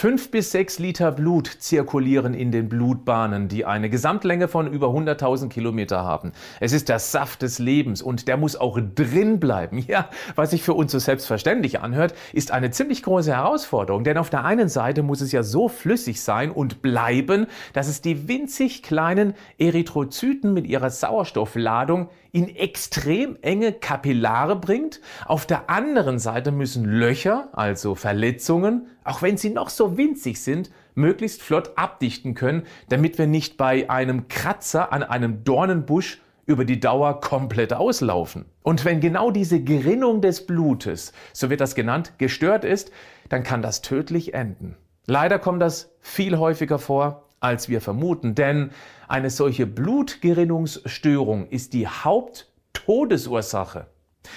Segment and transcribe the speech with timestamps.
[0.00, 5.50] Fünf bis sechs Liter Blut zirkulieren in den Blutbahnen, die eine Gesamtlänge von über 100.000
[5.50, 6.32] Kilometer haben.
[6.58, 9.84] Es ist der Saft des Lebens und der muss auch drin bleiben.
[9.86, 14.30] Ja, was sich für uns so selbstverständlich anhört, ist eine ziemlich große Herausforderung, denn auf
[14.30, 18.82] der einen Seite muss es ja so flüssig sein und bleiben, dass es die winzig
[18.82, 25.00] kleinen Erythrozyten mit ihrer Sauerstoffladung in extrem enge Kapillare bringt.
[25.26, 30.70] Auf der anderen Seite müssen Löcher, also Verletzungen, auch wenn sie noch so winzig sind,
[30.94, 36.78] möglichst flott abdichten können, damit wir nicht bei einem Kratzer an einem Dornenbusch über die
[36.78, 38.44] Dauer komplett auslaufen.
[38.62, 42.92] Und wenn genau diese Gerinnung des Blutes, so wird das genannt, gestört ist,
[43.28, 44.76] dann kann das tödlich enden.
[45.06, 48.70] Leider kommt das viel häufiger vor, als wir vermuten, denn
[49.08, 53.88] eine solche Blutgerinnungsstörung ist die Haupttodesursache.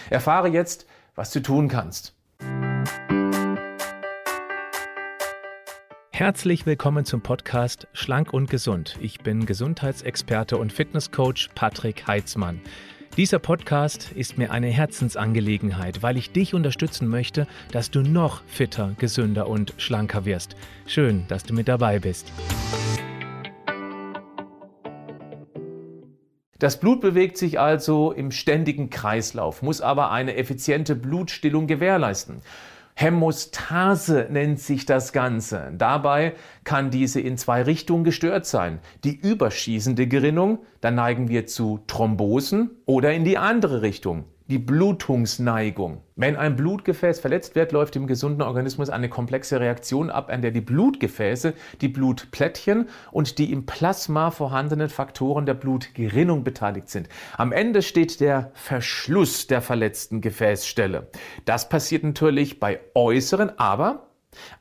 [0.10, 2.16] Erfahre jetzt, was du tun kannst.
[6.16, 9.00] Herzlich willkommen zum Podcast Schlank und Gesund.
[9.02, 12.62] Ich bin Gesundheitsexperte und Fitnesscoach Patrick Heitzmann.
[13.18, 18.94] Dieser Podcast ist mir eine Herzensangelegenheit, weil ich dich unterstützen möchte, dass du noch fitter,
[19.00, 20.56] gesünder und schlanker wirst.
[20.86, 22.32] Schön, dass du mit dabei bist.
[26.60, 32.44] Das Blut bewegt sich also im ständigen Kreislauf, muss aber eine effiziente Blutstillung gewährleisten.
[32.96, 35.74] Hämostase nennt sich das Ganze.
[35.78, 38.80] Dabei kann diese in zwei Richtungen gestört sein.
[39.04, 46.02] Die überschießende Gerinnung, da neigen wir zu Thrombosen oder in die andere Richtung die Blutungsneigung.
[46.16, 50.52] Wenn ein Blutgefäß verletzt wird, läuft im gesunden Organismus eine komplexe Reaktion ab, an der
[50.52, 57.10] die Blutgefäße, die Blutplättchen und die im Plasma vorhandenen Faktoren der Blutgerinnung beteiligt sind.
[57.38, 61.08] Am Ende steht der Verschluss der verletzten Gefäßstelle.
[61.46, 64.08] Das passiert natürlich bei äußeren, aber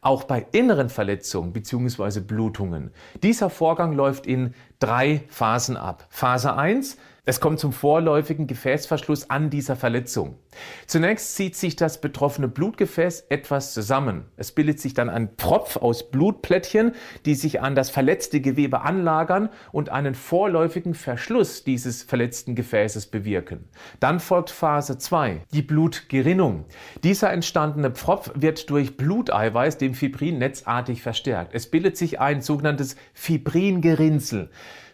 [0.00, 2.20] auch bei inneren Verletzungen bzw.
[2.20, 2.92] Blutungen.
[3.22, 6.06] Dieser Vorgang läuft in drei Phasen ab.
[6.10, 10.38] Phase 1 es kommt zum vorläufigen Gefäßverschluss an dieser Verletzung.
[10.88, 14.24] Zunächst zieht sich das betroffene Blutgefäß etwas zusammen.
[14.36, 19.50] Es bildet sich dann ein Propf aus Blutplättchen, die sich an das verletzte Gewebe anlagern
[19.70, 23.68] und einen vorläufigen Verschluss dieses verletzten Gefäßes bewirken.
[24.00, 26.64] Dann folgt Phase 2, die Blutgerinnung.
[27.04, 31.54] Dieser entstandene Propf wird durch Bluteiweiß, dem Fibrin, netzartig verstärkt.
[31.54, 34.50] Es bildet sich ein sogenanntes Fibringerinnsel.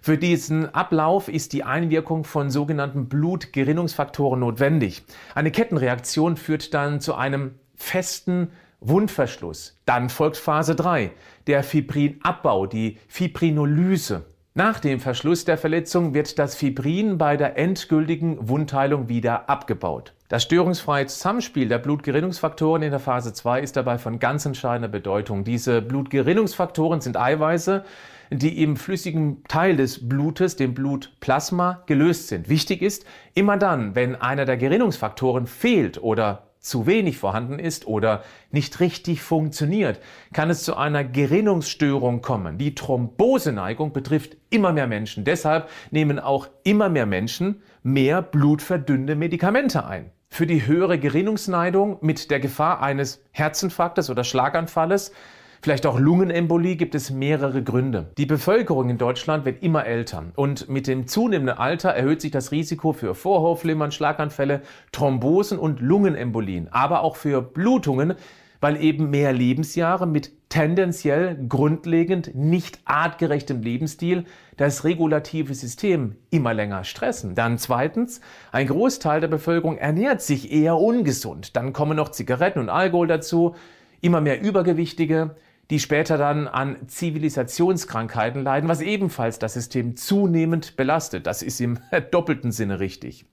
[0.08, 5.02] Für diesen Ablauf ist die Einwirkung von sogenannten Blutgerinnungsfaktoren notwendig.
[5.34, 8.48] Eine Kettenreaktion führt dann zu einem festen
[8.80, 9.78] Wundverschluss.
[9.84, 11.10] Dann folgt Phase 3,
[11.46, 14.24] der Fibrinabbau, die Fibrinolyse.
[14.54, 20.14] Nach dem Verschluss der Verletzung wird das Fibrin bei der endgültigen Wundheilung wieder abgebaut.
[20.30, 25.44] Das störungsfreie Zusammenspiel der Blutgerinnungsfaktoren in der Phase 2 ist dabei von ganz entscheidender Bedeutung.
[25.44, 27.84] Diese Blutgerinnungsfaktoren sind Eiweiße,
[28.30, 32.48] die im flüssigen Teil des Blutes, dem Blutplasma, gelöst sind.
[32.48, 38.22] Wichtig ist, immer dann, wenn einer der Gerinnungsfaktoren fehlt oder zu wenig vorhanden ist oder
[38.50, 40.00] nicht richtig funktioniert,
[40.32, 42.58] kann es zu einer Gerinnungsstörung kommen.
[42.58, 45.24] Die Thromboseneigung betrifft immer mehr Menschen.
[45.24, 50.10] Deshalb nehmen auch immer mehr Menschen mehr blutverdünnende Medikamente ein.
[50.30, 55.12] Für die höhere Gerinnungsneigung mit der Gefahr eines Herzinfarktes oder Schlaganfalles
[55.60, 58.12] Vielleicht auch Lungenembolie gibt es mehrere Gründe.
[58.16, 62.52] Die Bevölkerung in Deutschland wird immer älter und mit dem zunehmenden Alter erhöht sich das
[62.52, 68.14] Risiko für Vorhofflimmern, Schlaganfälle, Thrombosen und Lungenembolien, aber auch für Blutungen,
[68.60, 74.24] weil eben mehr Lebensjahre mit tendenziell grundlegend nicht artgerechtem Lebensstil
[74.56, 77.34] das regulative System immer länger stressen.
[77.34, 78.20] Dann zweitens,
[78.50, 81.56] ein Großteil der Bevölkerung ernährt sich eher ungesund.
[81.56, 83.54] Dann kommen noch Zigaretten und Alkohol dazu,
[84.00, 85.36] immer mehr Übergewichtige,
[85.70, 91.26] die später dann an Zivilisationskrankheiten leiden, was ebenfalls das System zunehmend belastet.
[91.26, 91.78] Das ist im
[92.10, 93.26] doppelten Sinne richtig.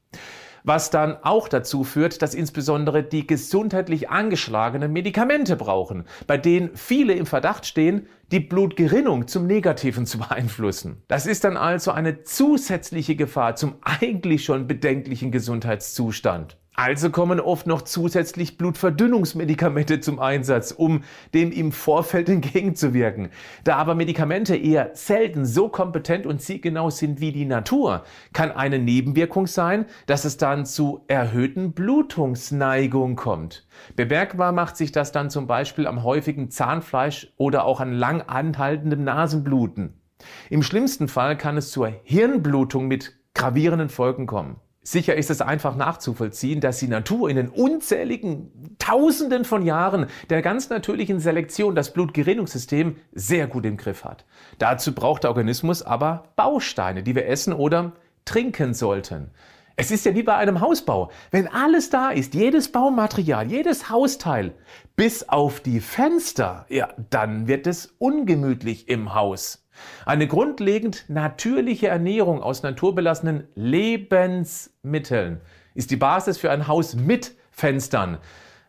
[0.68, 7.14] Was dann auch dazu führt, dass insbesondere die gesundheitlich angeschlagenen Medikamente brauchen, bei denen viele
[7.14, 11.04] im Verdacht stehen, die Blutgerinnung zum Negativen zu beeinflussen.
[11.08, 16.58] Das ist dann also eine zusätzliche Gefahr zum eigentlich schon bedenklichen Gesundheitszustand.
[16.76, 23.30] Also kommen oft noch zusätzlich Blutverdünnungsmedikamente zum Einsatz, um dem im Vorfeld entgegenzuwirken.
[23.64, 28.80] Da aber Medikamente eher selten so kompetent und zielgenau sind wie die Natur, kann eine
[28.80, 33.66] Nebenwirkung sein, dass es dann zu erhöhten Blutungsneigung kommt.
[33.96, 39.04] Bemerkbar macht sich das dann zum Beispiel am häufigen Zahnfleisch oder auch an lang anhaltendem
[39.04, 40.02] Nasenbluten.
[40.50, 44.58] Im schlimmsten Fall kann es zur Hirnblutung mit gravierenden Folgen kommen.
[44.88, 50.44] Sicher ist es einfach nachzuvollziehen, dass die Natur in den unzähligen Tausenden von Jahren der
[50.44, 54.26] ganz natürlichen Selektion das Blutgerinnungssystem sehr gut im Griff hat.
[54.60, 57.94] Dazu braucht der Organismus aber Bausteine, die wir essen oder
[58.26, 59.32] trinken sollten.
[59.76, 61.10] Es ist ja wie bei einem Hausbau.
[61.32, 64.54] Wenn alles da ist, jedes Baumaterial, jedes Hausteil,
[64.96, 69.65] bis auf die Fenster, ja, dann wird es ungemütlich im Haus.
[70.06, 75.42] Eine grundlegend natürliche Ernährung aus naturbelassenen Lebensmitteln
[75.74, 78.18] ist die Basis für ein Haus mit Fenstern,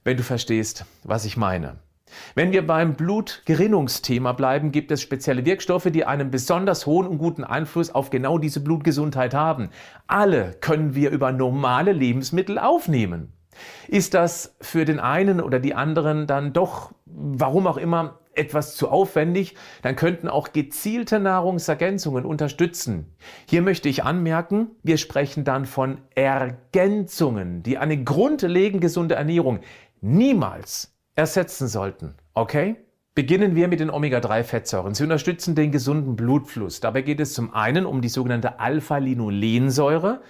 [0.05, 1.77] wenn du verstehst, was ich meine.
[2.35, 7.45] Wenn wir beim Blutgerinnungsthema bleiben, gibt es spezielle Wirkstoffe, die einen besonders hohen und guten
[7.45, 9.71] Einfluss auf genau diese Blutgesundheit haben.
[10.07, 13.33] Alle können wir über normale Lebensmittel aufnehmen.
[13.89, 18.89] Ist das für den einen oder die anderen dann doch, warum auch immer, etwas zu
[18.89, 23.15] aufwendig, dann könnten auch gezielte Nahrungsergänzungen unterstützen.
[23.49, 29.61] Hier möchte ich anmerken, wir sprechen dann von Ergänzungen, die eine grundlegend gesunde Ernährung
[30.01, 32.15] niemals ersetzen sollten.
[32.35, 32.77] Okay?
[33.15, 34.95] Beginnen wir mit den Omega-3-Fettsäuren.
[34.95, 36.81] Sie unterstützen den gesunden Blutfluss.
[36.81, 40.21] Dabei geht es zum einen um die sogenannte Alpha-Linolensäure.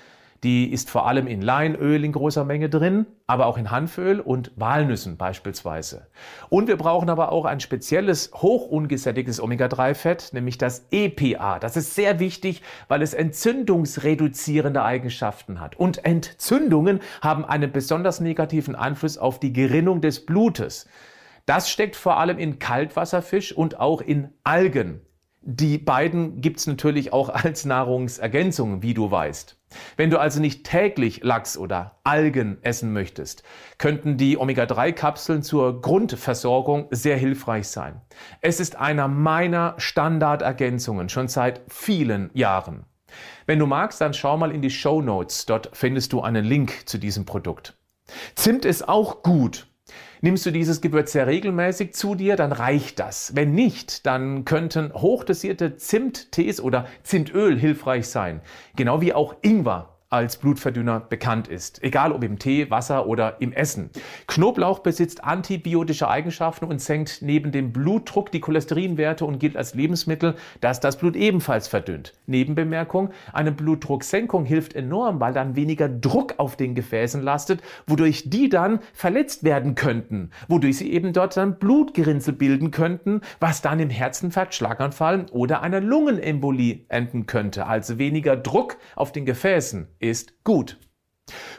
[0.46, 4.52] Die ist vor allem in Leinöl in großer Menge drin, aber auch in Hanföl und
[4.54, 6.06] Walnüssen beispielsweise.
[6.50, 11.58] Und wir brauchen aber auch ein spezielles hochungesättigtes Omega-3-Fett, nämlich das EPA.
[11.58, 15.74] Das ist sehr wichtig, weil es entzündungsreduzierende Eigenschaften hat.
[15.80, 20.88] Und Entzündungen haben einen besonders negativen Einfluss auf die Gerinnung des Blutes.
[21.46, 25.00] Das steckt vor allem in Kaltwasserfisch und auch in Algen.
[25.48, 29.56] Die beiden gibt's natürlich auch als Nahrungsergänzung, wie du weißt.
[29.96, 33.44] Wenn du also nicht täglich Lachs oder Algen essen möchtest,
[33.78, 38.00] könnten die Omega-3-Kapseln zur Grundversorgung sehr hilfreich sein.
[38.40, 42.84] Es ist einer meiner Standardergänzungen schon seit vielen Jahren.
[43.46, 45.46] Wenn du magst, dann schau mal in die Show Notes.
[45.46, 47.78] Dort findest du einen Link zu diesem Produkt.
[48.34, 49.68] Zimt ist auch gut.
[50.20, 53.34] Nimmst du dieses Gewürz sehr regelmäßig zu dir, dann reicht das.
[53.34, 58.40] Wenn nicht, dann könnten hochdosierte Zimttees oder Zimtöl hilfreich sein.
[58.76, 63.52] Genau wie auch Ingwer als Blutverdünner bekannt ist, egal ob im Tee, Wasser oder im
[63.52, 63.90] Essen.
[64.28, 70.36] Knoblauch besitzt antibiotische Eigenschaften und senkt neben dem Blutdruck die Cholesterinwerte und gilt als Lebensmittel,
[70.60, 72.12] das das Blut ebenfalls verdünnt.
[72.26, 78.48] Nebenbemerkung, eine Blutdrucksenkung hilft enorm, weil dann weniger Druck auf den Gefäßen lastet, wodurch die
[78.48, 83.90] dann verletzt werden könnten, wodurch sie eben dort dann Blutgerinnsel bilden könnten, was dann im
[83.90, 90.78] Herzinfarkt, Schlaganfall oder einer Lungenembolie enden könnte, also weniger Druck auf den Gefäßen ist gut.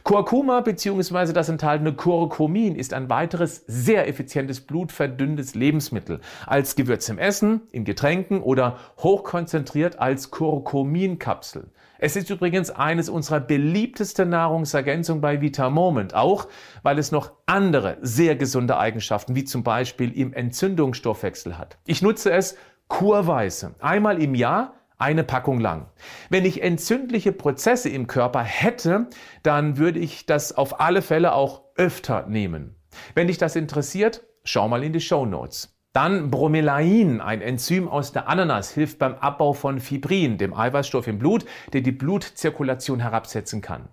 [0.04, 1.34] Kurkuma bzw.
[1.34, 6.22] das enthaltene Kurkumin ist ein weiteres sehr effizientes blutverdünnendes Lebensmittel.
[6.46, 11.72] Als Gewürz im Essen, in Getränken oder hochkonzentriert als Kurkuminkapsel.
[12.00, 16.48] Es ist übrigens eines unserer beliebtesten Nahrungsergänzungen bei Vita Moment, auch
[16.84, 21.78] weil es noch andere sehr gesunde Eigenschaften wie zum Beispiel im Entzündungsstoffwechsel hat.
[21.86, 22.56] Ich nutze es
[22.88, 25.92] kurweise, einmal im Jahr eine Packung lang.
[26.30, 29.08] Wenn ich entzündliche Prozesse im Körper hätte,
[29.44, 32.76] dann würde ich das auf alle Fälle auch öfter nehmen.
[33.14, 35.77] Wenn dich das interessiert, schau mal in die Show Notes.
[35.98, 41.18] Dann Bromelain, ein Enzym aus der Ananas, hilft beim Abbau von Fibrin, dem Eiweißstoff im
[41.18, 43.90] Blut, der die Blutzirkulation herabsetzen kann.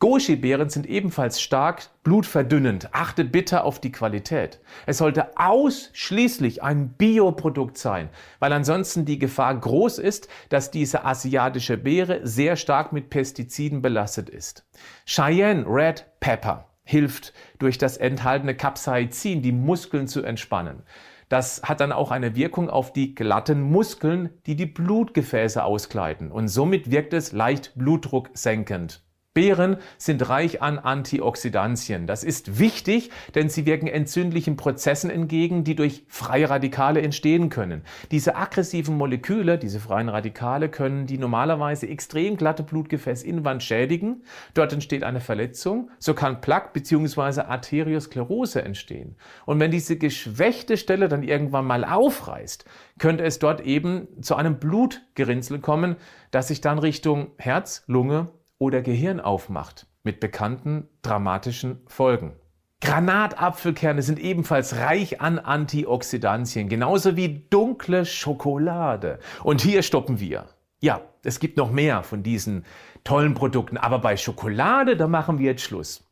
[0.00, 2.92] Goji-Beeren sind ebenfalls stark blutverdünnend.
[2.92, 4.58] Achtet bitte auf die Qualität.
[4.86, 8.08] Es sollte ausschließlich ein Bioprodukt sein,
[8.40, 14.28] weil ansonsten die Gefahr groß ist, dass diese asiatische Beere sehr stark mit Pestiziden belastet
[14.28, 14.66] ist.
[15.06, 20.82] Cheyenne Red Pepper hilft durch das enthaltene Capsaicin, die Muskeln zu entspannen.
[21.28, 26.48] Das hat dann auch eine Wirkung auf die glatten Muskeln, die die Blutgefäße auskleiden und
[26.48, 29.02] somit wirkt es leicht blutdrucksenkend.
[29.34, 32.06] Beeren sind reich an Antioxidantien.
[32.06, 37.82] Das ist wichtig, denn sie wirken entzündlichen Prozessen entgegen, die durch freie Radikale entstehen können.
[38.12, 44.22] Diese aggressiven Moleküle, diese freien Radikale, können die normalerweise extrem glatte Blutgefäßinnenwand schädigen.
[44.54, 45.90] Dort entsteht eine Verletzung.
[45.98, 47.40] So kann Plaque bzw.
[47.40, 49.16] Arteriosklerose entstehen.
[49.46, 52.64] Und wenn diese geschwächte Stelle dann irgendwann mal aufreißt,
[53.00, 55.96] könnte es dort eben zu einem Blutgerinnsel kommen,
[56.30, 58.28] das sich dann Richtung Herz, Lunge
[58.64, 62.32] oder Gehirn aufmacht, mit bekannten dramatischen Folgen.
[62.80, 69.18] Granatapfelkerne sind ebenfalls reich an Antioxidantien, genauso wie dunkle Schokolade.
[69.42, 70.46] Und hier stoppen wir.
[70.80, 72.64] Ja, es gibt noch mehr von diesen
[73.04, 76.10] tollen Produkten, aber bei Schokolade, da machen wir jetzt Schluss.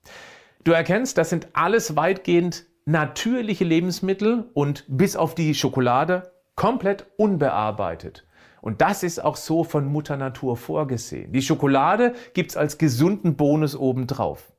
[0.64, 8.26] Du erkennst, das sind alles weitgehend natürliche Lebensmittel und bis auf die Schokolade komplett unbearbeitet.
[8.62, 11.32] Und das ist auch so von Mutter Natur vorgesehen.
[11.32, 14.52] Die Schokolade gibt's als gesunden Bonus obendrauf.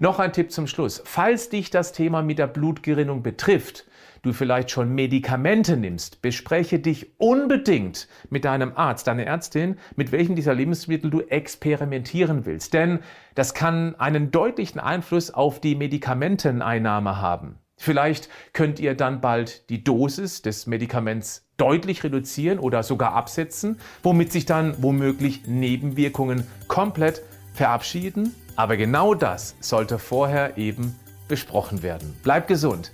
[0.00, 1.02] Noch ein Tipp zum Schluss.
[1.04, 3.86] Falls dich das Thema mit der Blutgerinnung betrifft,
[4.22, 10.34] du vielleicht schon Medikamente nimmst, bespreche dich unbedingt mit deinem Arzt, deiner Ärztin, mit welchem
[10.34, 12.72] dieser Lebensmittel du experimentieren willst.
[12.72, 13.00] Denn
[13.34, 17.58] das kann einen deutlichen Einfluss auf die Medikamenteneinnahme haben.
[17.76, 24.32] Vielleicht könnt ihr dann bald die Dosis des Medikaments deutlich reduzieren oder sogar absetzen, womit
[24.32, 28.34] sich dann womöglich Nebenwirkungen komplett verabschieden.
[28.56, 32.14] Aber genau das sollte vorher eben besprochen werden.
[32.22, 32.92] Bleib gesund,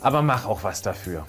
[0.00, 1.26] aber mach auch was dafür.